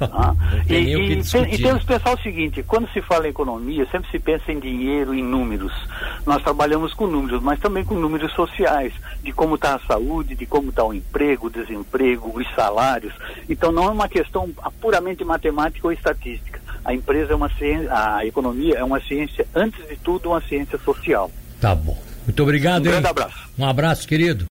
Ah, 0.00 0.34
e, 0.68 0.74
e, 0.74 1.12
e, 1.20 1.58
temos 1.58 1.82
que 1.82 1.86
pensar 1.86 2.12
o 2.12 2.22
seguinte, 2.22 2.62
quando 2.64 2.88
se 2.92 3.00
fala 3.00 3.26
em 3.26 3.30
economia, 3.30 3.86
sempre 3.90 4.10
se 4.10 4.18
pensa 4.18 4.50
em 4.50 4.58
dinheiro, 4.58 5.14
em 5.14 5.22
números. 5.22 5.72
Nós 6.26 6.42
trabalhamos 6.42 6.92
com 6.94 7.06
números, 7.06 7.42
mas 7.42 7.60
também 7.60 7.84
com 7.84 7.94
números 7.94 8.32
sociais, 8.32 8.92
de 9.22 9.32
como 9.32 9.54
está 9.54 9.76
a 9.76 9.80
saúde, 9.80 10.34
de 10.34 10.46
como 10.46 10.70
está 10.70 10.84
o 10.84 10.92
emprego, 10.92 11.46
o 11.46 11.50
desemprego, 11.50 12.32
os 12.34 12.46
salários. 12.54 13.14
Então 13.48 13.70
não 13.70 13.84
é 13.84 13.90
uma 13.90 14.08
questão 14.08 14.50
puramente 14.80 15.24
matemática 15.24 15.86
ou 15.86 15.92
estatística. 15.92 16.60
A 16.84 16.92
empresa 16.92 17.32
é 17.32 17.36
uma 17.36 17.48
ciência, 17.50 17.88
a 17.90 18.26
economia 18.26 18.76
é 18.76 18.84
uma 18.84 19.00
ciência, 19.00 19.46
antes 19.54 19.86
de 19.88 19.96
tudo, 19.96 20.30
uma 20.30 20.40
ciência 20.40 20.78
social. 20.78 21.30
Tá 21.60 21.74
bom. 21.74 21.96
Muito 22.24 22.42
obrigado. 22.42 22.80
Um 22.80 22.84
grande 22.84 23.06
hein? 23.06 23.10
abraço. 23.10 23.38
Um 23.58 23.66
abraço, 23.66 24.08
querido. 24.08 24.42